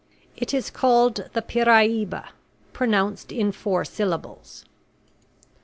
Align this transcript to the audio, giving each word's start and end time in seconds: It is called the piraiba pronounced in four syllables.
It 0.35 0.51
is 0.51 0.71
called 0.71 1.29
the 1.33 1.43
piraiba 1.43 2.29
pronounced 2.73 3.31
in 3.31 3.51
four 3.51 3.85
syllables. 3.85 4.65